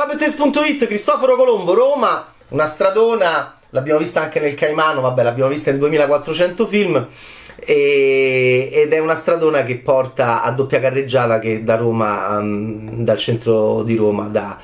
Ciao 0.00 0.08
Bettes.it, 0.08 0.86
Cristoforo 0.86 1.36
Colombo, 1.36 1.74
Roma, 1.74 2.26
una 2.48 2.64
stradona, 2.64 3.54
l'abbiamo 3.68 3.98
vista 3.98 4.22
anche 4.22 4.40
nel 4.40 4.54
Caimano, 4.54 5.02
vabbè 5.02 5.22
l'abbiamo 5.22 5.50
vista 5.50 5.68
in 5.68 5.78
2400 5.78 6.66
film. 6.66 7.06
E, 7.58 8.70
ed 8.72 8.94
è 8.94 8.98
una 8.98 9.14
stradona 9.14 9.62
che 9.62 9.76
porta 9.76 10.42
a 10.42 10.52
doppia 10.52 10.80
carreggiata 10.80 11.38
che 11.38 11.64
da 11.64 11.76
Roma, 11.76 12.38
um, 12.38 13.04
dal 13.04 13.18
centro 13.18 13.82
di 13.82 13.94
Roma, 13.94 14.28
da 14.28 14.56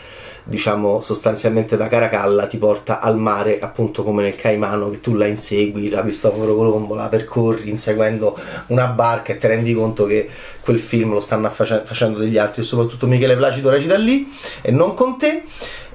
diciamo 0.49 1.01
sostanzialmente 1.01 1.77
da 1.77 1.89
Caracalla 1.89 2.47
ti 2.47 2.57
porta 2.57 3.01
al 3.01 3.19
mare 3.19 3.59
appunto 3.59 4.05
come 4.05 4.23
nel 4.23 4.37
Caimano 4.37 4.91
che 4.91 5.01
tu 5.01 5.15
la 5.15 5.27
insegui 5.27 5.89
la 5.89 6.03
Cristoforo 6.03 6.55
Colombo 6.55 6.95
la 6.95 7.09
percorri 7.09 7.69
inseguendo 7.69 8.39
una 8.69 8.87
barca 8.87 9.33
e 9.33 9.39
ti 9.39 9.47
rendi 9.49 9.75
conto 9.75 10.07
che 10.07 10.29
quel 10.61 10.79
film 10.79 11.13
lo 11.13 11.21
stanno 11.21 11.51
face- 11.51 11.83
facendo 11.85 12.19
degli 12.19 12.39
altri 12.39 12.63
e 12.63 12.65
soprattutto 12.65 13.07
Michele 13.07 13.37
Placido 13.37 13.71
recita 13.71 13.97
lì 13.97 14.33
e 14.63 14.71
non 14.71 14.95
con 14.95 15.19
te. 15.19 15.45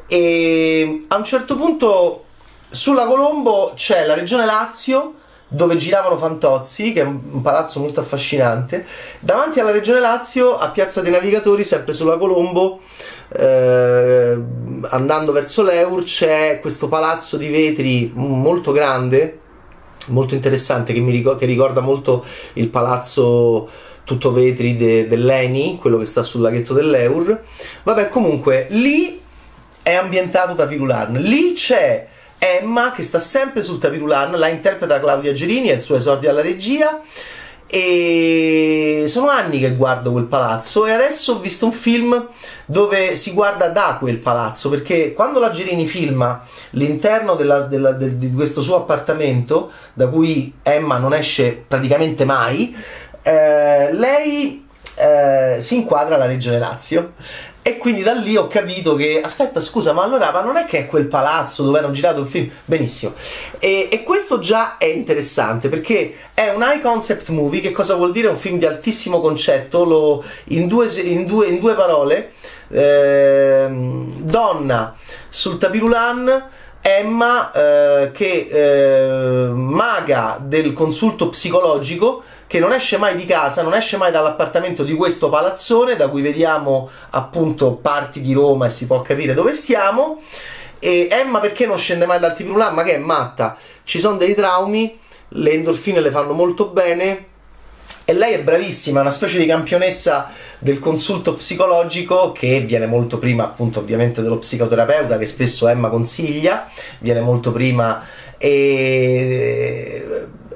E 0.08 1.06
a 1.08 1.16
un 1.16 1.24
certo 1.24 1.56
punto 1.56 2.26
sulla 2.70 3.06
Colombo 3.06 3.74
c'è 3.76 4.06
la 4.06 4.14
regione 4.14 4.46
Lazio 4.46 5.16
dove 5.54 5.76
giravano 5.76 6.18
Fantozzi, 6.18 6.94
che 6.94 7.02
è 7.02 7.04
un 7.04 7.42
palazzo 7.42 7.82
molto 7.82 8.00
affascinante. 8.00 8.86
Davanti 9.20 9.60
alla 9.60 9.72
Regione 9.72 10.00
Lazio, 10.00 10.58
a 10.58 10.70
Piazza 10.70 11.02
dei 11.02 11.12
Navigatori, 11.12 11.66
sempre 11.66 11.92
sulla 11.92 12.18
Colombo, 12.18 12.80
eh, 13.38 14.40
andando 14.84 15.32
verso 15.34 15.62
l'Eur, 15.62 16.04
c'è 16.04 16.60
questo 16.62 16.88
palazzo 16.88 17.36
di 17.36 17.50
vetri 17.50 18.12
molto 18.16 18.72
grande, 18.72 19.40
molto 20.08 20.36
interessante, 20.36 20.94
che, 20.94 21.02
ricorda, 21.02 21.40
che 21.40 21.46
ricorda 21.46 21.82
molto 21.82 22.24
il 22.54 22.70
palazzo 22.70 23.70
tutto 24.06 24.32
vetri 24.32 24.78
de, 24.78 25.10
dell'Eni, 25.10 25.78
quello 25.78 25.98
che 25.98 26.06
sta 26.06 26.24
sul 26.24 26.40
laghetto 26.40 26.74
dell'Eur. 26.74 27.42
Vabbè, 27.84 28.08
comunque, 28.08 28.68
lì 28.70 29.20
è 29.84 29.96
ambientato 29.96 30.54
Tapirulan. 30.54 31.12
Lì 31.16 31.52
c'è 31.52 32.08
Emma 32.44 32.92
che 32.92 33.04
sta 33.04 33.20
sempre 33.20 33.62
sul 33.62 33.78
tapirulan, 33.78 34.32
la 34.32 34.48
interpreta 34.48 35.00
Claudia 35.00 35.32
Gerini, 35.32 35.68
è 35.68 35.74
il 35.74 35.80
suo 35.80 35.96
esordio 35.96 36.32
alla 36.32 36.42
regia. 36.42 37.00
E 37.68 39.06
sono 39.08 39.30
anni 39.30 39.60
che 39.60 39.76
guardo 39.76 40.12
quel 40.12 40.26
palazzo 40.26 40.88
e 40.88 40.92
adesso 40.92 41.34
ho 41.34 41.40
visto 41.40 41.66
un 41.66 41.72
film 41.72 42.28
dove 42.66 43.16
si 43.16 43.32
guarda 43.32 43.70
da 43.70 43.96
quel 43.98 44.18
palazzo 44.18 44.70
perché 44.70 45.14
quando 45.14 45.40
la 45.40 45.52
Gerini 45.52 45.88
filma 45.88 46.44
l'interno 46.72 47.36
della, 47.36 47.62
della, 47.62 47.92
de, 47.92 48.18
di 48.18 48.34
questo 48.34 48.62
suo 48.62 48.76
appartamento 48.76 49.72
da 49.94 50.10
cui 50.10 50.54
Emma 50.64 50.98
non 50.98 51.14
esce 51.14 51.64
praticamente 51.66 52.26
mai 52.26 52.76
eh, 53.22 53.94
lei 53.94 54.68
eh, 54.96 55.62
si 55.62 55.76
inquadra 55.76 56.16
alla 56.16 56.26
regione 56.26 56.60
Lazio 56.60 57.14
e 57.64 57.78
quindi 57.78 58.02
da 58.02 58.14
lì 58.14 58.36
ho 58.36 58.48
capito 58.48 58.96
che, 58.96 59.22
aspetta, 59.24 59.60
scusa, 59.60 59.94
ma 59.94 60.02
allora 60.02 60.32
ma 60.32 60.42
non 60.42 60.58
è 60.58 60.66
che 60.66 60.80
è 60.80 60.88
quel 60.88 61.06
palazzo 61.06 61.62
dove 61.62 61.78
hanno 61.78 61.92
girato 61.92 62.22
il 62.22 62.28
film? 62.28 62.50
Benissimo. 62.66 63.14
E, 63.60 63.88
e, 63.92 64.02
questo 64.02 64.40
già 64.40 64.78
è 64.80 64.86
interessante 64.86 65.70
perché 65.70 66.16
è 66.34 66.50
un 66.50 66.62
high 66.64 66.82
concept 66.82 67.30
movie. 67.30 67.62
Che 67.62 67.70
cosa 67.70 67.94
vuol 67.94 68.12
dire? 68.12 68.30
Un 68.30 68.36
film 68.36 68.58
di 68.58 68.66
altissimo 68.66 69.22
concetto. 69.22 69.84
Lo, 69.84 70.24
in, 70.46 70.68
due, 70.68 70.88
in, 71.02 71.28
due, 71.28 71.48
in, 71.48 71.60
due, 71.60 71.76
parole, 71.76 72.32
eh, 72.70 73.68
donna 73.70 74.96
sul 75.30 75.60
tapirulan. 75.60 76.50
Emma, 76.84 77.52
eh, 77.52 78.12
che 78.12 78.48
eh, 78.50 79.52
maga 79.54 80.40
del 80.42 80.74
consulto 80.74 81.30
psicologico 81.30 82.24
che 82.52 82.60
non 82.60 82.74
esce 82.74 82.98
mai 82.98 83.16
di 83.16 83.26
casa, 83.26 83.62
non 83.62 83.74
esce 83.74 83.96
mai 83.96 84.12
dall'appartamento 84.12 84.84
di 84.84 84.94
questo 84.94 85.30
palazzone 85.30 85.96
da 85.96 86.10
cui 86.10 86.22
vediamo 86.22 86.90
appunto 87.12 87.76
parti 87.76 88.20
di 88.20 88.34
Roma 88.34 88.66
e 88.66 88.70
si 88.70 88.88
può 88.88 89.02
capire 89.02 89.34
dove 89.34 89.54
stiamo. 89.54 90.22
E 90.78 91.08
Emma 91.10 91.40
perché 91.40 91.66
non 91.66 91.78
scende 91.78 92.06
mai 92.06 92.20
dal 92.20 92.36
Tipirulan? 92.36 92.74
Ma 92.74 92.84
che 92.84 92.96
è 92.96 92.98
matta? 92.98 93.56
Ci 93.86 94.02
sono 94.02 94.18
dei 94.18 94.36
traumi, 94.36 95.00
le 95.30 95.52
endorfine 95.52 96.02
le 96.02 96.12
fanno 96.12 96.34
molto 96.34 96.68
bene 96.68 97.28
e 98.04 98.12
lei 98.12 98.34
è 98.34 98.42
bravissima, 98.42 99.00
è 99.00 99.02
una 99.02 99.12
specie 99.12 99.40
di 99.40 99.46
campionessa 99.46 100.30
del 100.60 100.80
consulto 100.80 101.36
psicologico 101.36 102.34
che 102.34 102.60
viene 102.60 102.86
molto 102.86 103.18
prima 103.18 103.46
appunto 103.46 103.80
ovviamente 103.80 104.22
dello 104.22 104.40
psicoterapeuta 104.40 105.18
che 105.18 105.26
spesso 105.26 105.70
Emma 105.70 105.88
consiglia, 105.88 106.70
viene 107.00 107.22
molto 107.22 107.54
prima 107.54 108.04
e 108.38 110.04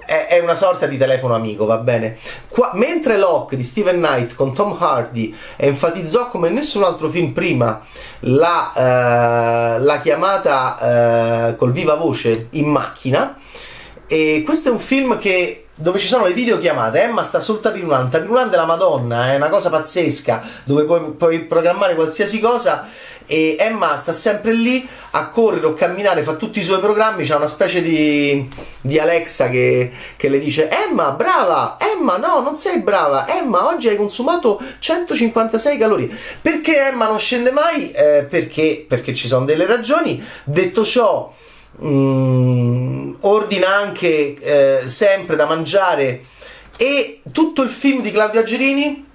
è, 0.05 0.27
è, 0.27 0.39
una 0.39 0.55
sorta 0.55 0.87
di 0.87 0.97
telefono 0.97 1.35
amico, 1.35 1.65
va 1.65 1.77
bene? 1.77 2.17
Qua, 2.47 2.71
mentre 2.73 3.17
Locke 3.17 3.55
di 3.55 3.63
Steven 3.63 3.97
Knight 3.97 4.35
con 4.35 4.53
Tom 4.53 4.75
Hardy 4.79 5.35
enfatizzò 5.57 6.29
come 6.29 6.49
nessun 6.49 6.83
altro 6.83 7.09
film 7.09 7.31
prima 7.31 7.81
la, 8.21 8.71
uh, 8.73 9.83
la 9.83 9.99
chiamata 10.01 11.49
uh, 11.49 11.55
col 11.55 11.71
viva 11.71 11.95
voce 11.95 12.47
in 12.51 12.67
macchina, 12.67 13.37
e 14.07 14.43
questo 14.45 14.69
è 14.69 14.71
un 14.71 14.79
film 14.79 15.17
che 15.17 15.64
dove 15.77 15.99
ci 15.99 16.07
sono 16.07 16.25
le 16.25 16.33
videochiamate, 16.33 17.01
Emma 17.01 17.23
sta 17.23 17.41
sul 17.41 17.59
tapirulan, 17.59 18.09
tapirulan 18.09 18.49
della 18.49 18.65
Madonna, 18.65 19.33
è 19.33 19.35
una 19.35 19.49
cosa 19.49 19.69
pazzesca, 19.69 20.41
dove 20.63 20.83
puoi, 20.85 21.11
puoi 21.11 21.39
programmare 21.41 21.95
qualsiasi 21.95 22.39
cosa. 22.39 22.87
E 23.27 23.55
Emma 23.57 23.95
sta 23.95 24.13
sempre 24.13 24.53
lì 24.53 24.87
a 25.11 25.29
correre 25.29 25.65
o 25.65 25.73
camminare, 25.73 26.21
fa 26.21 26.33
tutti 26.33 26.59
i 26.59 26.63
suoi 26.63 26.79
programmi, 26.79 27.25
c'è 27.25 27.35
una 27.35 27.47
specie 27.47 27.81
di, 27.81 28.47
di 28.81 28.99
Alexa 28.99 29.49
che, 29.49 29.91
che, 30.15 30.29
le 30.29 30.37
dice 30.37 30.69
Emma, 30.69 31.09
brava, 31.09 31.77
Emma, 31.79 32.17
no, 32.17 32.39
non 32.41 32.55
sei 32.55 32.81
brava, 32.81 33.27
Emma, 33.27 33.65
oggi 33.65 33.87
hai 33.87 33.97
consumato 33.97 34.61
156 34.77 35.77
calorie. 35.77 36.15
Perché 36.39 36.87
Emma 36.87 37.07
non 37.07 37.17
scende 37.17 37.51
mai? 37.51 37.89
Eh, 37.91 38.27
perché, 38.29 38.85
perché 38.87 39.15
ci 39.15 39.27
sono 39.27 39.43
delle 39.43 39.65
ragioni. 39.65 40.23
Detto 40.43 40.85
ciò, 40.85 41.33
mh, 41.77 41.87
mm, 41.87 43.13
ordina 43.21 43.75
anche 43.75 44.35
eh, 44.35 44.87
sempre 44.87 45.35
da 45.35 45.45
mangiare 45.45 46.23
e 46.77 47.21
tutto 47.31 47.61
il 47.61 47.69
film 47.69 48.01
di 48.01 48.11
Claudia 48.11 48.43
Gerini 48.43 49.05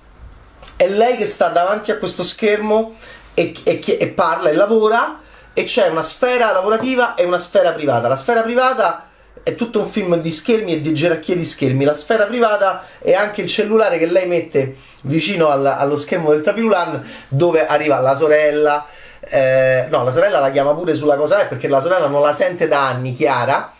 è 0.77 0.89
lei 0.89 1.17
che 1.17 1.27
sta 1.27 1.49
davanti 1.49 1.91
a 1.91 1.99
questo 1.99 2.23
schermo 2.23 2.95
e, 3.35 3.55
e, 3.65 3.83
e 3.85 4.09
parla 4.09 4.49
e 4.49 4.55
lavora 4.55 5.21
e 5.53 5.65
c'è 5.65 5.89
una 5.89 6.03
sfera 6.03 6.53
lavorativa 6.53 7.15
e 7.15 7.25
una 7.25 7.39
sfera 7.39 7.73
privata. 7.73 8.09
La 8.09 8.17
sfera 8.17 8.41
privata 8.43 9.11
è 9.43 9.55
tutto 9.55 9.81
un 9.81 9.89
film 9.89 10.17
di 10.17 10.31
schermi 10.31 10.75
e 10.75 10.81
di 10.81 10.95
gerarchie 10.95 11.37
di 11.37 11.45
schermi. 11.45 11.85
La 11.85 11.95
sfera 11.95 12.25
privata 12.25 12.85
è 12.99 13.13
anche 13.13 13.43
il 13.43 13.49
cellulare 13.49 13.99
che 13.99 14.07
lei 14.07 14.27
mette 14.27 14.77
vicino 15.03 15.51
alla, 15.51 15.79
allo 15.79 15.97
schermo 15.97 16.31
del 16.31 16.43
tapirulan 16.43 17.07
dove 17.29 17.67
arriva 17.67 18.01
la 18.01 18.15
sorella. 18.15 18.87
Eh, 19.29 19.87
no, 19.91 20.03
la 20.03 20.13
sorella 20.13 20.41
la 20.41 20.51
chiama 20.51 20.75
pure 20.75 20.95
sulla 20.95 21.17
cosa 21.17 21.43
è 21.43 21.49
perché 21.49 21.69
la 21.69 21.81
sorella 21.81 22.07
non 22.07 22.23
la 22.23 22.33
sente 22.33 22.69
da 22.69 22.87
anni, 22.87 23.13
Chiara 23.13 23.73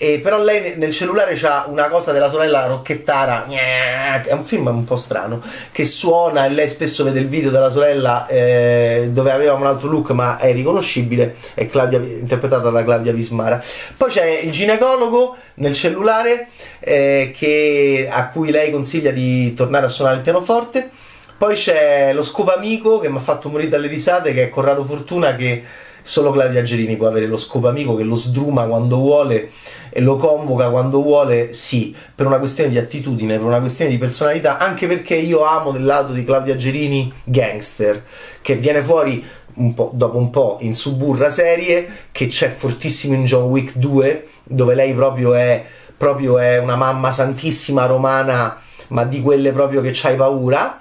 e 0.00 0.20
però 0.20 0.40
lei 0.40 0.76
nel 0.76 0.92
cellulare 0.92 1.34
c'ha 1.34 1.64
una 1.66 1.88
cosa 1.88 2.12
della 2.12 2.28
sorella 2.28 2.66
rocchettara, 2.66 3.48
è 3.48 4.32
un 4.32 4.44
film 4.44 4.68
un 4.68 4.84
po' 4.84 4.96
strano, 4.96 5.42
che 5.72 5.84
suona 5.84 6.46
e 6.46 6.50
lei 6.50 6.68
spesso 6.68 7.02
vede 7.02 7.18
il 7.18 7.26
video 7.26 7.50
della 7.50 7.68
sorella 7.68 8.28
eh, 8.28 9.08
dove 9.10 9.32
aveva 9.32 9.54
un 9.54 9.66
altro 9.66 9.88
look 9.88 10.10
ma 10.10 10.38
è 10.38 10.52
riconoscibile, 10.52 11.34
è 11.52 11.66
Claudia, 11.66 11.98
interpretata 11.98 12.70
da 12.70 12.84
Claudia 12.84 13.12
Vismara. 13.12 13.60
Poi 13.96 14.08
c'è 14.08 14.38
il 14.38 14.52
ginecologo 14.52 15.36
nel 15.54 15.74
cellulare 15.74 16.46
eh, 16.78 17.34
che, 17.36 18.08
a 18.08 18.28
cui 18.28 18.52
lei 18.52 18.70
consiglia 18.70 19.10
di 19.10 19.52
tornare 19.52 19.86
a 19.86 19.88
suonare 19.88 20.18
il 20.18 20.22
pianoforte. 20.22 20.90
Poi 21.38 21.54
c'è 21.54 22.12
lo 22.14 22.24
scopamico 22.24 22.98
che 22.98 23.08
mi 23.08 23.18
ha 23.18 23.20
fatto 23.20 23.48
morire 23.48 23.68
dalle 23.68 23.86
risate, 23.86 24.32
che 24.34 24.42
è 24.42 24.48
Corrado 24.48 24.82
Fortuna 24.82 25.36
che 25.36 25.62
solo 26.02 26.32
Claudia 26.32 26.62
Gerini 26.62 26.96
può 26.96 27.06
avere 27.06 27.26
lo 27.26 27.36
scopo 27.36 27.68
amico 27.68 27.94
che 27.94 28.02
lo 28.02 28.16
sdruma 28.16 28.64
quando 28.64 28.96
vuole 28.96 29.52
e 29.90 30.00
lo 30.00 30.16
convoca 30.16 30.68
quando 30.68 31.00
vuole, 31.00 31.52
sì, 31.52 31.94
per 32.12 32.26
una 32.26 32.40
questione 32.40 32.70
di 32.70 32.76
attitudine, 32.76 33.36
per 33.36 33.46
una 33.46 33.60
questione 33.60 33.88
di 33.88 33.98
personalità, 33.98 34.58
anche 34.58 34.88
perché 34.88 35.14
io 35.14 35.44
amo 35.44 35.70
del 35.70 35.84
lato 35.84 36.12
di 36.12 36.24
Claudia 36.24 36.56
Gerini 36.56 37.12
gangster, 37.22 38.02
che 38.42 38.56
viene 38.56 38.82
fuori 38.82 39.24
un 39.54 39.74
dopo 39.92 40.18
un 40.18 40.30
po' 40.30 40.56
in 40.62 40.74
Suburra 40.74 41.30
serie, 41.30 41.88
che 42.10 42.26
c'è 42.26 42.50
fortissimo 42.50 43.14
in 43.14 43.22
John 43.22 43.44
Wick 43.44 43.76
2, 43.76 44.26
dove 44.42 44.74
lei 44.74 44.92
proprio 44.92 45.34
è, 45.34 45.64
proprio 45.96 46.38
è 46.38 46.58
una 46.58 46.74
mamma 46.74 47.12
santissima 47.12 47.86
romana, 47.86 48.60
ma 48.88 49.04
di 49.04 49.22
quelle 49.22 49.52
proprio 49.52 49.80
che 49.82 49.90
c'hai 49.92 50.16
paura 50.16 50.80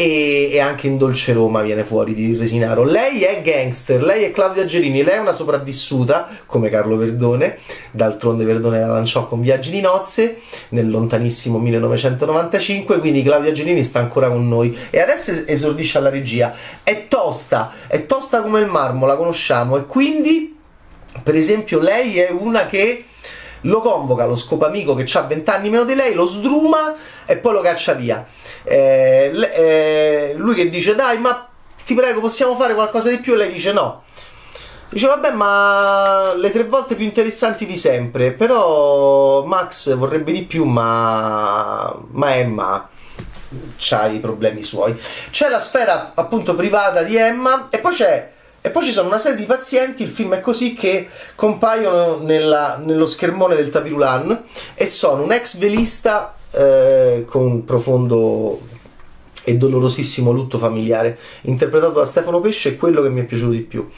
e, 0.00 0.48
e, 0.50 0.60
anche 0.60 0.86
in 0.86 0.96
Dolce 0.96 1.34
Roma 1.34 1.60
viene 1.60 1.84
fuori 1.84 2.14
di 2.14 2.34
Resinaro. 2.34 2.84
Lei 2.84 3.20
è 3.20 3.42
gangster, 3.42 4.02
lei 4.02 4.24
è 4.24 4.30
Claudia 4.30 4.64
Gerini, 4.64 5.02
lei 5.02 5.16
è 5.16 5.18
una 5.18 5.32
sopravvissuta 5.32 6.26
come 6.46 6.70
Carlo 6.70 6.96
Verdone, 6.96 7.58
d'altronde 7.90 8.46
Verdone 8.46 8.80
la 8.80 8.86
lanciò 8.86 9.28
con 9.28 9.42
Viaggi 9.42 9.70
di 9.70 9.82
nozze 9.82 10.38
nel 10.70 10.88
lontanissimo 10.88 11.58
1995, 11.58 12.98
quindi 12.98 13.22
Claudia 13.22 13.52
Gerini 13.52 13.84
sta 13.84 13.98
ancora 13.98 14.30
con 14.30 14.48
noi 14.48 14.74
e 14.88 15.00
adesso 15.00 15.32
esordisce 15.44 15.98
alla 15.98 16.08
regia. 16.08 16.54
È 16.82 17.06
tosta, 17.06 17.70
è 17.86 18.06
tosta 18.06 18.40
come 18.40 18.60
il 18.60 18.68
marmo, 18.68 19.04
la 19.04 19.16
conosciamo 19.16 19.76
e 19.76 19.84
quindi 19.84 20.56
per 21.22 21.34
esempio 21.34 21.78
lei 21.78 22.18
è 22.20 22.30
una 22.30 22.66
che 22.66 23.04
lo 23.62 23.80
convoca 23.80 24.26
lo 24.26 24.36
scopamico 24.36 24.94
che 24.94 25.06
ha 25.12 25.22
20 25.22 25.50
anni 25.50 25.70
meno 25.70 25.84
di 25.84 25.94
lei, 25.94 26.14
lo 26.14 26.26
sdruma 26.26 26.94
e 27.26 27.36
poi 27.36 27.52
lo 27.52 27.60
caccia 27.60 27.92
via. 27.94 28.24
Eh, 28.62 29.32
eh, 29.54 30.34
lui 30.36 30.54
che 30.54 30.70
dice 30.70 30.94
dai 30.94 31.18
ma 31.18 31.48
ti 31.84 31.94
prego, 31.94 32.20
possiamo 32.20 32.56
fare 32.56 32.74
qualcosa 32.74 33.10
di 33.10 33.18
più? 33.18 33.34
E 33.34 33.36
lei 33.36 33.52
dice 33.52 33.72
no. 33.72 34.04
Dice 34.88 35.06
vabbè 35.06 35.30
ma 35.32 36.32
le 36.34 36.50
tre 36.50 36.64
volte 36.64 36.96
più 36.96 37.04
interessanti 37.04 37.64
di 37.64 37.76
sempre, 37.76 38.32
però 38.32 39.44
Max 39.44 39.94
vorrebbe 39.94 40.32
di 40.32 40.42
più 40.42 40.64
ma, 40.64 41.96
ma 42.10 42.34
Emma 42.34 42.88
ha 43.90 44.06
i 44.06 44.18
problemi 44.18 44.62
suoi. 44.62 44.96
C'è 45.30 45.48
la 45.48 45.60
sfera 45.60 46.12
appunto 46.14 46.54
privata 46.54 47.02
di 47.02 47.16
Emma 47.16 47.68
e 47.70 47.78
poi 47.78 47.94
c'è 47.94 48.32
e 48.62 48.70
poi 48.70 48.84
ci 48.84 48.92
sono 48.92 49.08
una 49.08 49.18
serie 49.18 49.38
di 49.38 49.44
pazienti, 49.44 50.02
il 50.02 50.10
film 50.10 50.34
è 50.34 50.40
così, 50.40 50.74
che 50.74 51.08
compaiono 51.34 52.18
nella, 52.18 52.78
nello 52.82 53.06
schermone 53.06 53.56
del 53.56 53.70
Tapirulan 53.70 54.42
e 54.74 54.86
sono 54.86 55.22
un 55.22 55.32
ex 55.32 55.56
velista 55.56 56.34
eh, 56.50 57.24
con 57.26 57.64
profondo 57.64 58.60
e 59.44 59.56
dolorosissimo 59.56 60.30
lutto 60.30 60.58
familiare, 60.58 61.18
interpretato 61.42 62.00
da 62.00 62.04
Stefano 62.04 62.40
Pesce, 62.40 62.70
è 62.70 62.76
quello 62.76 63.00
che 63.00 63.08
mi 63.08 63.20
è 63.20 63.24
piaciuto 63.24 63.52
di 63.52 63.60
più. 63.60 63.88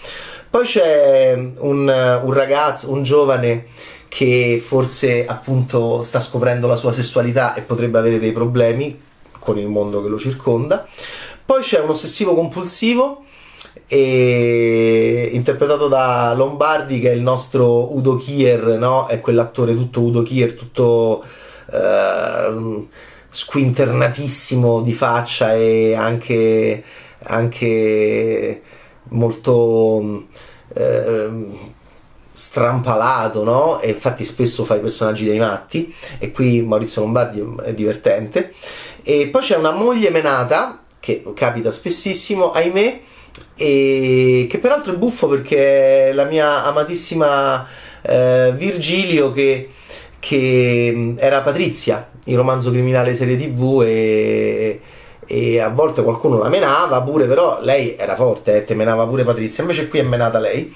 Poi 0.49 0.65
c'è 0.65 1.35
un, 1.35 2.21
un 2.25 2.33
ragazzo, 2.33 2.93
un 2.93 3.03
giovane 3.03 3.67
che 4.07 4.63
forse 4.65 5.27
appunto 5.27 6.03
sta 6.03 6.21
scoprendo 6.21 6.67
la 6.67 6.77
sua 6.77 6.93
sessualità 6.93 7.55
e 7.55 7.63
potrebbe 7.63 7.99
avere 7.99 8.19
dei 8.19 8.33
problemi 8.33 9.01
con 9.39 9.59
il 9.59 9.67
mondo 9.67 10.03
che 10.03 10.09
lo 10.09 10.19
circonda. 10.19 10.87
Poi 11.45 11.63
c'è 11.63 11.81
un 11.81 11.91
ossessivo 11.91 12.35
compulsivo 12.35 13.25
e 13.87 15.31
interpretato 15.33 15.89
da 15.89 16.33
Lombardi 16.35 17.01
che 17.01 17.11
è 17.11 17.15
il 17.15 17.23
nostro 17.23 17.95
Udo 17.95 18.17
Kier, 18.17 18.79
no? 18.79 19.07
È 19.07 19.21
quell'attore 19.21 19.75
tutto 19.75 20.01
Udo 20.01 20.23
Kier, 20.23 20.55
tutto 20.55 21.25
uh, 21.67 22.89
squinternatissimo 23.29 24.83
di 24.83 24.93
faccia 24.93 25.55
e 25.55 25.95
anche, 25.95 26.83
anche 27.25 28.63
molto 29.09 30.27
uh, 30.69 31.59
strampalato, 32.33 33.45
no? 33.45 33.81
E 33.81 33.91
infatti 33.91 34.25
spesso 34.25 34.65
fa 34.65 34.77
i 34.77 34.81
personaggi 34.81 35.27
dei 35.27 35.39
matti 35.39 35.95
e 36.19 36.31
qui 36.31 36.63
Maurizio 36.63 37.03
Lombardi 37.03 37.45
è 37.65 37.75
divertente. 37.75 38.53
E 39.03 39.29
poi 39.29 39.43
c'è 39.43 39.57
una 39.57 39.73
moglie 39.73 40.11
menata 40.11 40.81
che 41.01 41.25
capita 41.35 41.71
spessissimo, 41.71 42.53
ahimè, 42.53 43.01
e 43.55 44.47
che 44.49 44.59
peraltro 44.59 44.93
è 44.93 44.97
buffo 44.97 45.29
perché 45.29 46.11
è 46.11 46.13
la 46.13 46.25
mia 46.25 46.65
amatissima 46.65 47.67
eh, 48.03 48.53
Virgilio 48.57 49.33
che, 49.33 49.71
che, 50.19 51.15
era 51.17 51.41
Patrizia, 51.43 52.11
il 52.25 52.37
romanzo 52.37 52.71
criminale 52.71 53.15
serie 53.15 53.37
tv 53.37 53.83
e, 53.85 54.81
e, 55.27 55.61
a 55.61 55.69
volte 55.69 56.03
qualcuno 56.03 56.39
la 56.39 56.49
menava 56.49 57.03
pure, 57.03 57.27
però 57.27 57.61
lei 57.63 57.95
era 57.97 58.17
forte, 58.17 58.57
eh, 58.57 58.65
te 58.65 58.75
menava 58.75 59.07
pure 59.07 59.25
Patrizia, 59.25 59.63
invece 59.63 59.89
qui 59.89 60.01
è 60.01 60.03
menata 60.03 60.39
lei. 60.39 60.75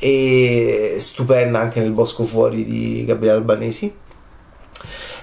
E 0.00 0.96
stupenda 0.98 1.58
anche 1.58 1.80
nel 1.80 1.90
Bosco 1.90 2.24
Fuori 2.24 2.64
di 2.64 3.04
Gabriele 3.04 3.38
Albanesi 3.38 3.92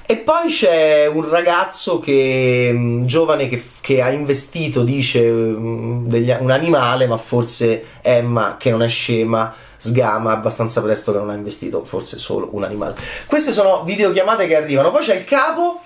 e 0.07 0.17
poi 0.17 0.49
c'è 0.49 1.07
un 1.07 1.27
ragazzo 1.29 1.99
che, 1.99 2.69
mm, 2.71 3.05
giovane 3.05 3.49
che, 3.49 3.63
che 3.81 4.01
ha 4.03 4.11
investito, 4.11 4.83
dice, 4.83 5.27
mm, 5.27 6.07
degli, 6.07 6.35
un 6.39 6.51
animale, 6.51 7.07
ma 7.07 7.17
forse 7.17 7.83
Emma, 8.01 8.55
che 8.59 8.69
non 8.69 8.83
è 8.83 8.87
scema, 8.87 9.53
sgama 9.77 10.31
abbastanza 10.31 10.81
presto 10.83 11.11
che 11.11 11.17
non 11.17 11.31
ha 11.31 11.33
investito 11.33 11.83
forse 11.85 12.19
solo 12.19 12.49
un 12.51 12.63
animale. 12.63 12.95
Queste 13.25 13.51
sono 13.51 13.83
videochiamate 13.83 14.45
che 14.45 14.55
arrivano. 14.55 14.91
Poi 14.91 15.01
c'è 15.01 15.15
il 15.15 15.25
capo, 15.25 15.81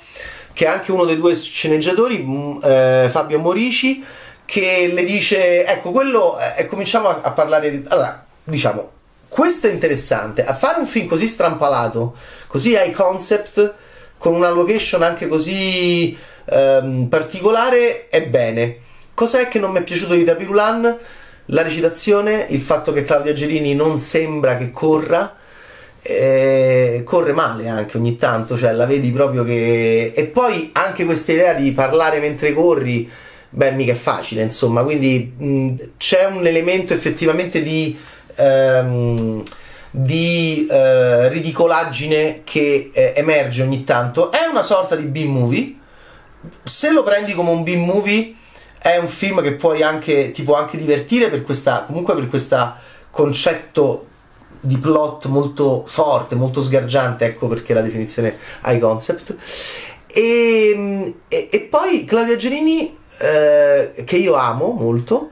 che 0.52 0.66
è 0.66 0.68
anche 0.68 0.92
uno 0.92 1.06
dei 1.06 1.16
due 1.18 1.34
sceneggiatori, 1.36 2.18
mm, 2.18 2.58
eh, 2.62 3.08
Fabio 3.10 3.40
Morici, 3.40 4.04
che 4.44 4.92
le 4.94 5.06
dice, 5.06 5.66
ecco, 5.66 5.92
quello, 5.92 6.38
eh, 6.40 6.64
e 6.64 6.66
cominciamo 6.66 7.08
a, 7.08 7.20
a 7.22 7.32
parlare 7.32 7.72
di... 7.72 7.86
Allora, 7.88 8.26
diciamo, 8.44 8.92
questo 9.30 9.68
è 9.68 9.72
interessante, 9.72 10.44
a 10.44 10.54
fare 10.54 10.80
un 10.80 10.88
film 10.88 11.08
così 11.08 11.28
strampalato, 11.28 12.16
così 12.48 12.72
high 12.72 12.92
concept 12.92 13.88
con 14.20 14.36
una 14.36 14.50
location 14.50 15.02
anche 15.02 15.28
così 15.28 16.16
ehm, 16.46 17.08
particolare 17.10 18.10
è 18.10 18.22
bene. 18.28 18.78
Cos'è 19.16 19.48
che 19.48 19.60
non 19.60 19.72
mi 19.72 19.80
è 19.80 19.84
piaciuto 19.84 20.14
di 20.14 20.24
Tapirulan? 20.24 20.98
La 21.46 21.64
recitazione, 21.64 22.46
il 22.50 22.62
fatto 22.62 22.94
che 22.94 23.04
Claudia 23.04 23.34
Gerini 23.34 23.74
non 23.74 23.98
sembra 23.98 24.56
che 24.56 24.70
corra. 24.70 25.36
Eh, 26.02 27.02
corre 27.04 27.34
male 27.34 27.68
anche 27.68 27.98
ogni 27.98 28.16
tanto, 28.16 28.58
cioè 28.58 28.72
la 28.72 28.86
vedi 28.86 29.10
proprio 29.12 29.44
che. 29.44 30.14
E 30.16 30.26
poi 30.26 30.70
anche 30.74 31.06
questa 31.06 31.32
idea 31.32 31.54
di 31.54 31.72
parlare 31.72 32.20
mentre 32.20 32.54
corri, 32.54 33.10
beh, 33.50 33.72
mica 33.72 33.94
è 33.94 33.96
facile, 33.96 34.42
insomma. 34.42 34.84
Quindi 34.84 35.34
mh, 35.38 35.74
c'è 35.98 36.26
un 36.26 36.46
elemento 36.46 36.94
effettivamente 36.94 37.62
di. 37.64 37.98
Ehm, 38.36 39.44
di 39.92 40.68
eh, 40.70 41.30
ridicolaggine 41.30 42.42
che 42.44 42.92
eh, 42.94 43.14
emerge 43.16 43.64
ogni 43.64 43.84
tanto. 43.84 44.32
È 44.32 44.46
una 44.46 44.64
sorta 44.64 44.96
di 44.96 45.06
B-movie. 45.06 45.76
Se 46.64 46.92
lo 46.92 47.04
prendi 47.04 47.34
come 47.34 47.50
un 47.50 47.64
B-movie, 47.64 48.36
è 48.78 48.98
un 48.98 49.08
film 49.08 49.42
che 49.42 49.54
puoi 49.54 49.82
anche, 49.82 50.32
ti 50.32 50.44
può 50.44 50.56
anche 50.56 50.78
divertire 50.78 51.30
per 51.30 51.44
questa, 51.44 51.84
comunque 51.86 52.16
per 52.16 52.28
questo 52.28 52.76
concetto 53.12 54.06
di 54.62 54.78
plot 54.78 55.26
molto 55.26 55.84
forte, 55.86 56.36
molto 56.36 56.62
sgargiante, 56.62 57.26
ecco 57.26 57.48
perché 57.48 57.74
la 57.74 57.82
definizione 57.82 58.38
high 58.66 58.80
concept. 58.80 59.36
E, 60.08 61.16
e, 61.28 61.50
e 61.52 61.60
poi 61.62 62.06
Claudia 62.06 62.36
Gerini, 62.36 62.96
eh, 63.20 64.04
che 64.06 64.16
io 64.16 64.36
amo 64.36 64.72
molto, 64.72 65.32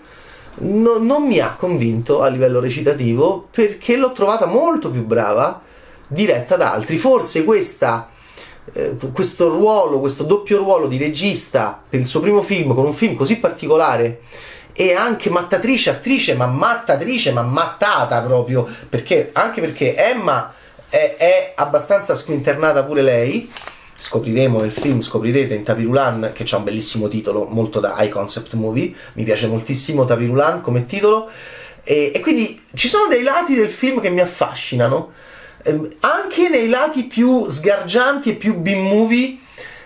no, 0.59 0.97
non 0.97 1.23
mi 1.23 1.39
ha 1.39 1.55
convinto 1.57 2.21
a 2.21 2.27
livello 2.27 2.59
recitativo 2.59 3.47
perché 3.51 3.97
l'ho 3.97 4.11
trovata 4.11 4.45
molto 4.45 4.89
più 4.91 5.05
brava 5.05 5.61
diretta 6.07 6.55
da 6.55 6.73
altri. 6.73 6.97
Forse 6.97 7.43
questa, 7.43 8.09
eh, 8.73 8.95
questo 9.11 9.49
ruolo, 9.49 9.99
questo 9.99 10.23
doppio 10.23 10.57
ruolo 10.57 10.87
di 10.87 10.97
regista 10.97 11.81
per 11.87 11.99
il 11.99 12.07
suo 12.07 12.21
primo 12.21 12.41
film, 12.41 12.73
con 12.73 12.85
un 12.85 12.93
film 12.93 13.15
così 13.15 13.37
particolare 13.37 14.21
e 14.73 14.93
anche 14.93 15.29
mattatrice, 15.29 15.89
attrice, 15.89 16.35
ma 16.35 16.45
mattatrice, 16.45 17.31
ma 17.31 17.41
mattata 17.41 18.21
proprio, 18.21 18.67
perché, 18.87 19.31
anche 19.33 19.59
perché 19.59 19.95
Emma 19.95 20.53
è, 20.89 21.15
è 21.17 21.53
abbastanza 21.55 22.13
squinternata 22.13 22.83
pure 22.83 23.01
lei 23.01 23.51
scopriremo 23.99 24.61
nel 24.61 24.71
film, 24.71 25.01
scoprirete 25.01 25.55
in 25.55 25.63
Tapirulan 25.63 26.31
che 26.33 26.43
c'ha 26.45 26.57
un 26.57 26.63
bellissimo 26.63 27.07
titolo, 27.07 27.45
molto 27.45 27.79
da 27.79 27.95
high 27.97 28.09
concept 28.09 28.53
movie, 28.53 28.93
mi 29.13 29.23
piace 29.23 29.47
moltissimo 29.47 30.05
Tapirulan 30.05 30.61
come 30.61 30.85
titolo. 30.85 31.27
E, 31.83 32.11
e 32.13 32.19
quindi 32.19 32.61
ci 32.75 32.87
sono 32.87 33.07
dei 33.07 33.23
lati 33.23 33.55
del 33.55 33.69
film 33.69 33.99
che 33.99 34.09
mi 34.09 34.19
affascinano, 34.19 35.11
ehm, 35.63 35.95
anche 36.01 36.47
nei 36.47 36.69
lati 36.69 37.05
più 37.05 37.49
sgargianti 37.49 38.31
e 38.31 38.35
più 38.35 38.55
B-movie 38.55 39.39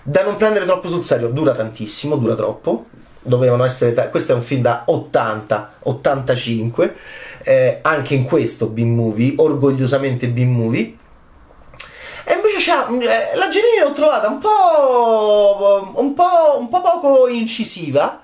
da 0.04 0.24
non 0.24 0.36
prendere 0.36 0.66
troppo 0.66 0.90
sul 0.90 1.04
serio, 1.04 1.30
dura 1.30 1.54
tantissimo, 1.54 2.18
dura 2.18 2.36
troppo, 2.36 2.88
dovevano 3.22 3.64
essere, 3.64 4.10
questo 4.10 4.34
è 4.34 4.36
un 4.36 4.42
film 4.42 4.62
da 4.62 4.84
80, 4.88 5.74
85, 5.80 6.96
eh, 7.44 7.80
anche 7.82 8.16
in 8.16 8.24
questo 8.24 8.68
B-movie, 8.68 9.34
orgogliosamente 9.38 10.28
B-movie, 10.28 10.98
e 12.32 12.36
invece 12.36 12.72
eh, 12.72 13.36
la 13.36 13.50
Gerini 13.50 13.80
l'ho 13.82 13.92
trovata 13.92 14.30
un 14.30 14.40
po', 14.40 15.92
un 15.96 16.14
po', 16.14 16.58
un 16.60 16.70
po 16.70 16.82
poco 16.82 17.28
incisiva. 17.28 18.22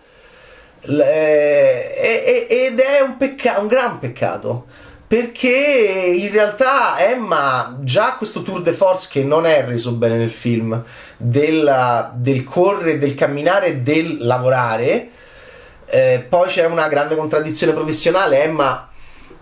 ed 0.79 2.79
è 2.79 3.01
un, 3.01 3.17
pecca- 3.17 3.59
un 3.59 3.67
gran 3.67 3.99
peccato 3.99 4.65
perché 5.07 5.49
in 5.49 6.31
realtà 6.31 6.99
Emma 6.99 7.77
già 7.81 8.15
questo 8.17 8.41
tour 8.41 8.61
de 8.61 8.71
force 8.71 9.09
che 9.11 9.23
non 9.23 9.45
è 9.45 9.65
reso 9.65 9.93
bene 9.93 10.15
nel 10.15 10.29
film 10.29 10.81
della, 11.17 12.11
del 12.13 12.43
correre, 12.43 12.97
del 12.97 13.15
camminare, 13.15 13.83
del 13.83 14.17
lavorare 14.19 15.09
eh, 15.85 16.25
poi 16.27 16.47
c'è 16.47 16.65
una 16.65 16.89
grande 16.89 17.15
contraddizione 17.15 17.73
professionale 17.73 18.43
Emma 18.43 18.89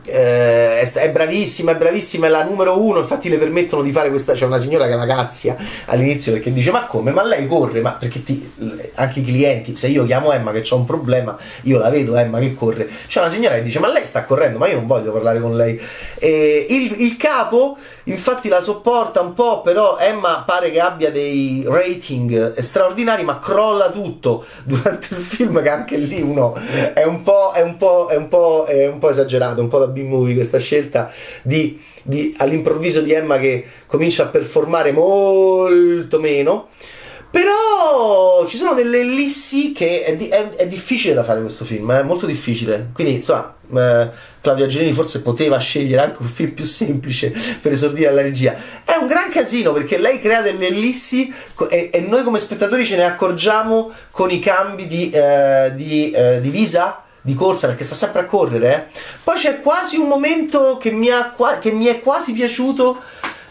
eh, 0.05 0.79
è, 0.81 1.09
bravissima, 1.09 1.71
è 1.71 1.75
bravissima, 1.75 2.27
è 2.27 2.29
la 2.29 2.43
numero 2.43 2.81
uno. 2.81 2.99
Infatti, 2.99 3.29
le 3.29 3.37
permettono 3.37 3.81
di 3.81 3.91
fare 3.91 4.09
questa. 4.09 4.33
C'è 4.33 4.45
una 4.45 4.57
signora 4.57 4.85
che 4.85 4.91
è 4.91 4.95
una 4.95 5.05
cazzia 5.05 5.55
all'inizio 5.85 6.33
perché 6.33 6.53
dice: 6.53 6.71
Ma 6.71 6.85
come? 6.85 7.11
Ma 7.11 7.23
lei 7.23 7.47
corre? 7.47 7.81
Ma 7.81 7.91
perché 7.91 8.23
ti, 8.23 8.51
anche 8.95 9.19
i 9.19 9.25
clienti, 9.25 9.75
se 9.75 9.87
io 9.87 10.05
chiamo 10.05 10.31
Emma 10.31 10.51
che 10.51 10.63
ho 10.69 10.75
un 10.75 10.85
problema, 10.85 11.37
io 11.63 11.79
la 11.79 11.89
vedo 11.89 12.15
Emma 12.15 12.39
che 12.39 12.53
corre. 12.53 12.87
C'è 13.07 13.19
una 13.19 13.29
signora 13.29 13.55
che 13.55 13.63
dice: 13.63 13.79
Ma 13.79 13.91
lei 13.91 14.05
sta 14.05 14.25
correndo, 14.25 14.57
ma 14.57 14.67
io 14.67 14.75
non 14.75 14.85
voglio 14.85 15.11
parlare 15.11 15.39
con 15.39 15.55
lei. 15.55 15.79
E 16.19 16.65
il, 16.69 17.01
il 17.01 17.17
capo, 17.17 17.77
infatti, 18.03 18.47
la 18.47 18.61
sopporta 18.61 19.21
un 19.21 19.33
po', 19.33 19.61
però 19.61 19.97
Emma 19.97 20.43
pare 20.45 20.71
che 20.71 20.79
abbia 20.79 21.11
dei 21.11 21.63
rating 21.67 22.57
straordinari, 22.57 23.23
ma 23.23 23.39
crolla 23.39 23.89
tutto 23.89 24.45
durante 24.63 25.07
il 25.11 25.19
film. 25.19 25.61
Che 25.61 25.69
anche 25.69 25.97
lì 25.97 26.21
uno 26.21 26.53
è 26.93 27.03
un 27.03 27.21
po', 27.21 27.51
è 27.53 27.61
un 27.61 27.77
po', 27.77 28.07
è 28.09 28.15
un 28.15 28.27
po', 28.27 28.65
è 28.67 28.87
un 28.87 28.99
po 28.99 29.09
esagerato, 29.09 29.61
un 29.61 29.67
po' 29.67 29.79
da 29.79 29.87
B-movie 30.01 30.35
questa 30.35 30.59
scelta 30.59 31.11
di, 31.41 31.79
di, 32.03 32.33
all'improvviso 32.37 33.01
di 33.01 33.13
Emma 33.13 33.37
che 33.37 33.65
comincia 33.85 34.23
a 34.23 34.27
performare 34.27 34.91
molto 34.91 36.19
meno. 36.19 36.67
Però 37.31 38.45
ci 38.47 38.55
sono 38.55 38.73
delle 38.73 39.01
ellissi 39.01 39.73
che 39.73 40.05
è, 40.05 40.15
di- 40.15 40.29
è- 40.29 40.55
è 40.55 40.67
difficile 40.67 41.13
da 41.13 41.23
fare 41.23 41.41
questo 41.41 41.65
film, 41.65 41.91
è 41.91 42.01
molto 42.01 42.25
difficile. 42.25 42.91
Quindi, 42.93 43.15
insomma, 43.15 43.53
eh, 43.75 44.09
Claudia 44.39 44.67
Gerini 44.67 44.93
forse 44.93 45.21
poteva 45.21 45.57
scegliere 45.57 46.01
anche 46.01 46.17
un 46.21 46.27
film 46.27 46.51
più 46.51 46.65
semplice 46.65 47.33
per 47.61 47.73
esordire 47.73 48.07
alla 48.07 48.21
regia. 48.21 48.55
È 48.85 48.95
un 48.95 49.07
gran 49.07 49.29
casino 49.31 49.73
perché 49.73 49.97
lei 49.97 50.21
crea 50.21 50.41
delle 50.41 50.67
ellissi 50.67 51.33
e, 51.69 51.89
e 51.91 51.99
noi 51.99 52.23
come 52.23 52.39
spettatori 52.39 52.85
ce 52.85 52.95
ne 52.95 53.03
accorgiamo 53.03 53.91
con 54.11 54.31
i 54.31 54.39
cambi 54.39 54.87
di, 54.87 55.09
eh, 55.09 55.73
di, 55.75 56.11
eh, 56.11 56.39
di 56.39 56.49
visa 56.49 57.04
di 57.25 57.33
corsa 57.33 57.65
perché 57.65 57.83
sta 57.83 57.95
sempre 57.95 58.21
a 58.21 58.25
correre. 58.25 58.91
Poi 59.23 59.35
c'è 59.35 59.61
quasi 59.61 59.97
un 59.97 60.07
momento 60.07 60.77
che 60.77 60.91
mi, 60.91 61.09
ha 61.09 61.33
che 61.59 61.71
mi 61.71 61.85
è 61.85 62.01
quasi 62.01 62.33
piaciuto 62.33 63.01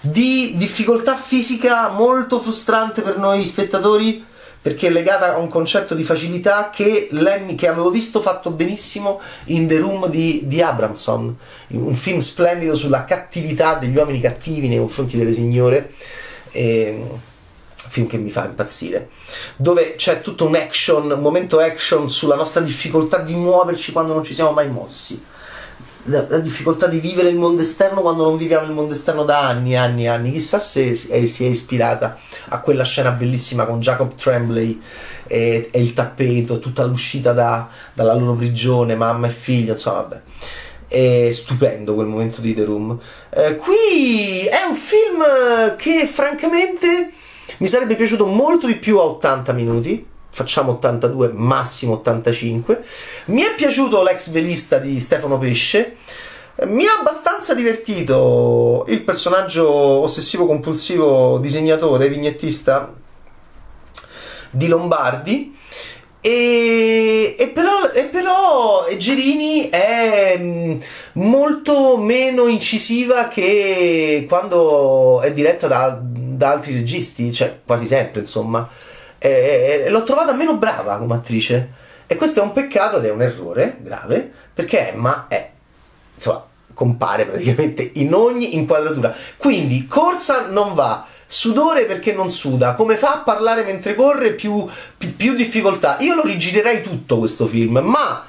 di 0.01 0.55
difficoltà 0.57 1.17
fisica 1.17 1.89
molto 1.89 2.39
frustrante 2.39 3.03
per 3.03 3.19
noi 3.19 3.45
spettatori 3.45 4.25
perché 4.63 4.87
è 4.87 4.91
legata 4.91 5.35
a 5.35 5.39
un 5.39 5.49
concetto 5.49 5.95
di 5.95 6.05
facilità 6.05 6.71
che 6.71 7.09
Lenny 7.11 7.55
che 7.55 7.67
avevo 7.67 7.91
visto 7.91 8.21
fatto 8.21 8.51
benissimo 8.51 9.21
in 9.47 9.67
The 9.67 9.79
Room 9.79 10.09
di, 10.09 10.43
di 10.45 10.63
Abramson 10.63 11.37
un 11.69 11.95
film 11.95 12.21
splendido 12.21 12.77
sulla 12.77 13.05
cattività 13.05 13.75
degli 13.75 13.97
uomini 13.97 14.21
cattivi 14.21 14.69
nei 14.69 14.79
confronti 14.79 15.17
delle 15.17 15.33
signore 15.33 15.93
e, 16.53 17.03
film 17.89 18.07
che 18.07 18.17
mi 18.17 18.31
fa 18.31 18.47
impazzire 18.47 19.09
dove 19.57 19.95
c'è 19.97 20.21
tutto 20.21 20.47
un 20.47 20.55
action 20.55 21.11
un 21.11 21.21
momento 21.21 21.59
action 21.59 22.11
sulla 22.11 22.35
nostra 22.35 22.61
difficoltà 22.61 23.19
di 23.19 23.35
muoverci 23.35 23.93
quando 23.93 24.15
non 24.15 24.25
ci 24.25 24.35
siamo 24.35 24.53
mai 24.53 24.71
mossi 24.71 25.33
la, 26.05 26.27
la 26.29 26.39
difficoltà 26.39 26.87
di 26.87 26.99
vivere 26.99 27.29
il 27.29 27.37
mondo 27.37 27.63
esterno 27.63 28.01
quando 28.01 28.25
non 28.25 28.37
viviamo 28.37 28.67
il 28.67 28.73
mondo 28.73 28.93
esterno 28.93 29.25
da 29.25 29.41
anni 29.41 29.73
e 29.73 29.77
anni 29.77 30.05
e 30.05 30.09
anni. 30.09 30.33
Chissà 30.33 30.59
se 30.59 30.91
è, 30.91 31.27
si 31.27 31.45
è 31.45 31.49
ispirata 31.49 32.19
a 32.49 32.61
quella 32.61 32.85
scena 32.85 33.11
bellissima 33.11 33.65
con 33.65 33.81
Jacob 33.81 34.15
Tremblay 34.15 34.81
e, 35.27 35.69
e 35.71 35.81
il 35.81 35.95
tappeto, 35.95 36.59
tutta 36.59 36.85
l'uscita 36.85 37.33
da- 37.33 37.69
dalla 37.93 38.15
loro 38.15 38.35
prigione, 38.35 38.95
mamma 38.95 39.29
e 39.29 39.31
figlio, 39.31 39.73
insomma, 39.73 40.01
vabbè. 40.01 40.21
È 40.87 41.31
stupendo 41.33 41.95
quel 41.95 42.07
momento 42.07 42.41
di 42.41 42.55
The 42.55 42.65
Room. 42.65 42.99
Eh, 43.31 43.57
qui 43.57 44.47
è 44.47 44.63
un 44.69 44.75
film 44.75 45.25
che 45.77 46.07
francamente 46.07 47.13
mi 47.59 47.67
sarebbe 47.67 47.97
piaciuto 47.97 48.27
molto 48.27 48.67
di 48.67 48.77
più 48.77 48.99
a 48.99 49.03
80 49.03 49.53
minuti. 49.53 50.07
Facciamo 50.31 50.73
82, 50.73 51.31
massimo 51.33 51.95
85. 51.95 52.83
Mi 53.27 53.43
è 53.43 53.55
piaciuto 53.55 54.03
l'ex 54.03 54.31
velista 54.31 54.79
di 54.79 54.99
Stefano 55.01 55.39
Pesce. 55.39 55.97
Mi 56.67 56.87
ha 56.87 56.99
abbastanza 56.99 57.55
divertito 57.55 58.85
il 58.89 59.03
personaggio 59.03 59.69
ossessivo 59.69 60.47
compulsivo 60.47 61.39
disegnatore, 61.39 62.09
vignettista 62.09 62.93
di 64.51 64.67
Lombardi. 64.67 65.57
E, 66.21 67.37
e 67.39 67.49
però, 67.49 67.91
e 67.93 68.05
però 68.05 68.87
Gerini 68.97 69.69
è 69.69 70.37
mm, 70.39 70.79
molto 71.15 71.99
meno 71.99 72.47
incisiva 72.47 73.29
che 73.29 74.25
quando 74.27 75.21
è 75.21 75.33
diretta 75.35 75.67
da, 75.67 76.01
da 76.37 76.51
altri 76.51 76.75
registi, 76.75 77.33
cioè 77.33 77.61
quasi 77.65 77.87
sempre, 77.87 78.21
insomma. 78.21 78.69
E- 79.19 79.85
e 79.87 79.89
l'ho 79.91 80.03
trovata 80.05 80.33
meno 80.33 80.57
brava 80.57 80.97
come 80.99 81.15
attrice. 81.15 81.83
E 82.07 82.17
questo 82.17 82.41
è 82.41 82.43
un 82.43 82.53
peccato 82.53 82.99
ed 82.99 83.05
è 83.07 83.11
un 83.11 83.23
errore 83.23 83.79
grave, 83.81 84.31
perché 84.53 84.91
Emma 84.91 85.27
è, 85.29 85.51
insomma, 86.15 86.45
compare 86.75 87.25
praticamente 87.25 87.91
in 87.95 88.13
ogni 88.13 88.55
inquadratura. 88.57 89.15
Quindi 89.37 89.87
corsa 89.87 90.49
non 90.49 90.75
va, 90.75 91.07
sudore 91.27 91.85
perché 91.87 92.13
non 92.13 92.31
suda, 92.31 92.75
come 92.75 92.97
fa 92.97 93.15
a 93.15 93.19
parlare 93.19 93.65
mentre 93.65 93.95
corre 93.95 94.33
più, 94.33 94.67
più, 94.97 95.17
più 95.17 95.35
difficoltà. 95.35 95.97
Io 96.01 96.15
lo 96.15 96.23
rigirerei 96.23 96.83
tutto 96.83 97.19
questo 97.19 97.47
film, 97.47 97.79
ma 97.79 98.27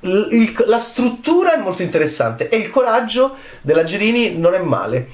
il- 0.00 0.28
il- 0.32 0.64
la 0.66 0.78
struttura 0.78 1.54
è 1.54 1.56
molto 1.56 1.82
interessante 1.82 2.48
e 2.50 2.56
il 2.58 2.70
coraggio 2.70 3.34
della 3.62 3.82
Gerini 3.82 4.36
non 4.36 4.54
è 4.54 4.58
male. 4.58 5.08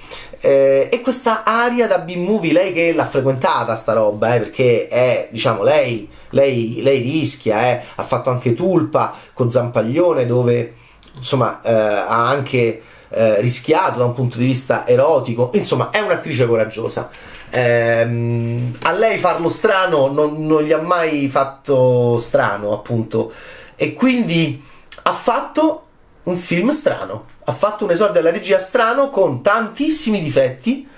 Eh, 0.44 0.88
e 0.90 1.00
questa 1.02 1.44
aria 1.44 1.86
da 1.86 1.98
B-movie, 1.98 2.52
lei 2.52 2.72
che 2.72 2.92
l'ha 2.92 3.04
frequentata 3.04 3.76
sta 3.76 3.92
roba, 3.92 4.34
eh, 4.34 4.38
perché 4.40 4.88
è, 4.88 5.28
diciamo, 5.30 5.62
lei, 5.62 6.08
lei, 6.30 6.80
lei 6.82 7.00
rischia, 7.00 7.70
eh, 7.70 7.82
ha 7.94 8.02
fatto 8.02 8.28
anche 8.28 8.52
Tulpa 8.52 9.14
con 9.34 9.48
Zampaglione 9.48 10.26
dove 10.26 10.74
insomma 11.14 11.60
eh, 11.62 11.72
ha 11.72 12.28
anche 12.28 12.82
eh, 13.08 13.40
rischiato 13.40 13.98
da 13.98 14.04
un 14.06 14.14
punto 14.14 14.36
di 14.36 14.46
vista 14.46 14.84
erotico, 14.84 15.50
insomma 15.54 15.90
è 15.90 16.00
un'attrice 16.00 16.46
coraggiosa. 16.48 17.08
Ehm, 17.50 18.78
a 18.82 18.92
lei 18.92 19.18
farlo 19.18 19.48
strano 19.48 20.08
non, 20.08 20.44
non 20.44 20.64
gli 20.64 20.72
ha 20.72 20.80
mai 20.80 21.28
fatto 21.28 22.18
strano, 22.18 22.72
appunto, 22.72 23.32
e 23.76 23.92
quindi 23.92 24.60
ha 25.02 25.12
fatto 25.12 25.81
un 26.24 26.36
film 26.36 26.70
strano, 26.70 27.26
ha 27.44 27.52
fatto 27.52 27.84
un 27.84 27.90
esordio 27.90 28.20
alla 28.20 28.30
regia 28.30 28.58
strano 28.58 29.10
con 29.10 29.42
tantissimi 29.42 30.20
difetti, 30.20 30.88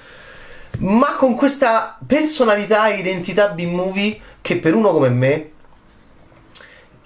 ma 0.78 1.12
con 1.12 1.34
questa 1.34 1.98
personalità 2.04 2.88
e 2.88 2.98
identità 2.98 3.48
B-movie 3.48 4.18
che 4.40 4.56
per 4.56 4.74
uno 4.74 4.92
come 4.92 5.08
me 5.08 5.50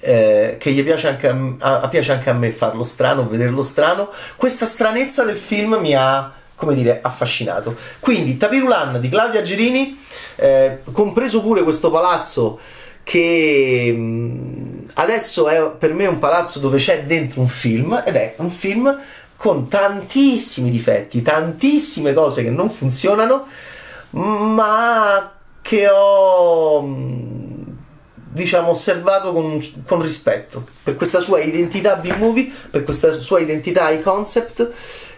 eh, 0.01 0.57
che 0.59 0.71
gli 0.73 0.83
piace 0.83 1.09
anche 1.09 1.29
a, 1.29 1.81
a- 1.81 1.89
piace 1.89 2.13
anche 2.13 2.31
a 2.31 2.33
me 2.33 2.51
farlo 2.51 2.83
strano, 2.83 3.29
vederlo 3.29 3.63
strano. 3.63 4.11
Questa 4.37 4.67
stranezza 4.67 5.25
del 5.25 5.37
film 5.37 5.75
mi 5.75 5.95
ha, 5.95 6.33
come 6.55 6.75
dire, 6.75 7.01
affascinato. 7.03 7.77
Quindi 8.01 8.37
Tapirulan 8.37 9.01
di 9.01 9.09
Claudia 9.09 9.43
Gerini, 9.43 9.99
eh, 10.37 10.79
compreso 10.93 11.43
pure 11.43 11.63
questo 11.63 11.91
palazzo 11.91 12.59
che 13.03 13.93
mh, 13.97 14.78
adesso 14.95 15.49
è 15.49 15.71
per 15.71 15.95
me 15.95 16.07
un 16.07 16.19
palazzo 16.19 16.59
dove 16.59 16.79
c'è 16.79 17.05
dentro 17.05 17.41
un 17.41 17.49
film 17.49 18.03
ed 18.05 18.17
è 18.17 18.35
un 18.39 18.51
film 18.51 18.97
con 19.37 19.69
tantissimi 19.69 20.71
difetti, 20.71 21.23
tantissime 21.23 22.13
cose 22.13 22.43
che 22.43 22.51
non 22.51 22.71
funzionano, 22.71 23.47
ma 24.11 25.33
che 25.63 25.89
ho 25.89 26.83
mh, 26.83 27.77
diciamo 28.33 28.71
osservato 28.71 29.33
con, 29.33 29.65
con 29.87 30.03
rispetto. 30.03 30.67
Per 30.83 30.97
questa 30.97 31.21
sua 31.21 31.41
identità 31.41 31.97
B-movie, 31.97 32.51
per 32.71 32.85
questa 32.85 33.13
sua 33.13 33.39
identità 33.39 33.91
high 33.91 34.03
concept 34.03 34.71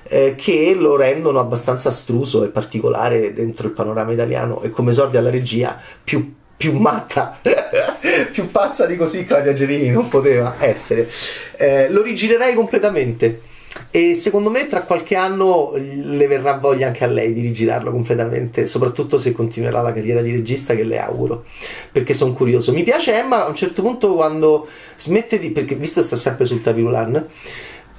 eh, 0.02 0.34
che 0.36 0.74
lo 0.76 0.96
rendono 0.96 1.38
abbastanza 1.38 1.88
astruso 1.88 2.44
e 2.44 2.48
particolare 2.48 3.32
dentro 3.32 3.68
il 3.68 3.72
panorama 3.72 4.12
italiano 4.12 4.60
e 4.62 4.70
come 4.70 4.90
esordio 4.90 5.18
alla 5.18 5.30
regia 5.30 5.80
più, 6.02 6.34
più 6.60 6.76
matta, 6.76 7.40
più 8.30 8.50
pazza 8.50 8.84
di 8.84 8.98
così 8.98 9.24
Claudia 9.24 9.54
Gerini 9.54 9.88
non 9.88 10.10
poteva 10.10 10.56
essere. 10.58 11.08
Eh, 11.56 11.88
lo 11.88 12.02
rigirerei 12.02 12.52
completamente. 12.54 13.40
E 13.90 14.14
secondo 14.14 14.50
me 14.50 14.66
tra 14.66 14.82
qualche 14.82 15.14
anno 15.14 15.72
le 15.74 16.26
verrà 16.26 16.58
voglia 16.58 16.88
anche 16.88 17.04
a 17.04 17.06
lei 17.06 17.32
di 17.32 17.40
rigirarlo 17.40 17.90
completamente, 17.90 18.66
soprattutto 18.66 19.16
se 19.16 19.32
continuerà 19.32 19.80
la 19.80 19.94
carriera 19.94 20.20
di 20.20 20.32
regista 20.32 20.74
che 20.74 20.82
le 20.82 20.98
auguro, 20.98 21.44
perché 21.90 22.12
sono 22.12 22.34
curioso. 22.34 22.72
Mi 22.72 22.82
piace 22.82 23.14
Emma 23.14 23.46
a 23.46 23.48
un 23.48 23.54
certo 23.54 23.80
punto 23.80 24.14
quando 24.14 24.68
smette 24.96 25.38
di, 25.38 25.52
perché 25.52 25.76
visto 25.76 26.02
sta 26.02 26.16
sempre 26.16 26.44
sul 26.44 26.60
Tapirulan, 26.60 27.26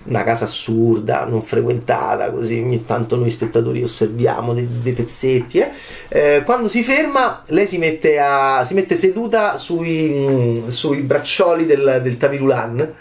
una 0.04 0.24
casa 0.24 0.46
assurda, 0.46 1.26
non 1.26 1.42
frequentata, 1.44 2.32
così 2.32 2.60
ogni 2.60 2.86
tanto 2.86 3.16
noi 3.16 3.30
spettatori 3.30 3.84
osserviamo 3.84 4.54
dei, 4.54 4.68
dei 4.82 4.94
pezzetti. 4.94 5.60
eh. 5.60 5.70
Eh, 6.10 6.42
quando 6.44 6.68
si 6.68 6.82
ferma, 6.84 7.44
lei 7.48 7.68
si 7.68 7.78
mette, 7.78 8.20
a- 8.20 8.64
si 8.64 8.74
mette 8.74 8.96
seduta 8.96 9.58
sui, 9.58 10.10
mm, 10.10 10.68
sui 10.68 11.02
braccioli 11.02 11.66
del, 11.66 12.00
del 12.04 12.18
Tapirulan 12.18 12.94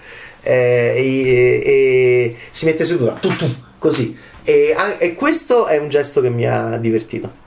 eh, 0.42 0.94
e, 0.96 1.62
e 1.64 2.36
si 2.50 2.64
mette 2.66 2.84
seduta 2.84 3.12
tu, 3.12 3.28
tu, 3.36 3.46
così. 3.78 4.16
E, 4.42 4.74
e 4.98 5.14
questo 5.14 5.66
è 5.66 5.78
un 5.78 5.88
gesto 5.88 6.20
che 6.20 6.30
mi 6.30 6.46
ha 6.46 6.76
divertito. 6.76 7.38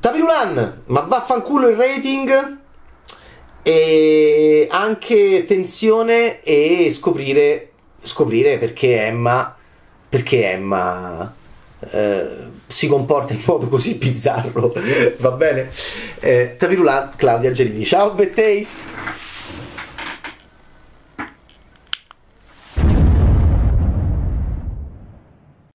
Tapirulan, 0.00 0.82
ma 0.86 1.00
vaffanculo 1.00 1.68
il 1.68 1.76
rating 1.76 2.58
e 3.68 4.68
anche 4.70 5.44
tensione 5.44 6.40
e 6.44 6.88
scoprire, 6.92 7.70
scoprire 8.00 8.58
perché 8.58 9.06
Emma 9.06 9.56
perché 10.08 10.52
Emma 10.52 11.34
eh, 11.90 12.28
si 12.64 12.86
comporta 12.86 13.32
in 13.32 13.42
modo 13.44 13.66
così 13.66 13.96
bizzarro. 13.96 14.72
Va 15.18 15.30
bene? 15.32 15.68
Eh, 16.20 16.54
Tapirulan 16.56 17.14
Claudia 17.16 17.50
Gerini 17.50 17.84
ciao 17.84 18.12
Bad 18.12 18.34
Taste 18.34 19.35